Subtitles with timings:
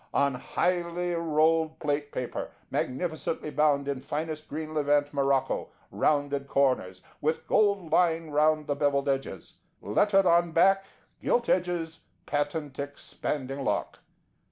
[0.15, 7.45] On highly rolled plate paper, magnificently bound in finest green Levant morocco, rounded corners, with
[7.45, 10.85] gold line round the bevelled edges, lettered on back,
[11.19, 13.99] gilt edges, patent expanding lock.